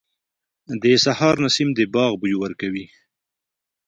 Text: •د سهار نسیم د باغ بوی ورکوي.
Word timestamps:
•د 0.81 0.83
سهار 1.05 1.35
نسیم 1.43 1.69
د 1.75 1.79
باغ 1.93 2.11
بوی 2.21 2.35
ورکوي. 2.43 2.85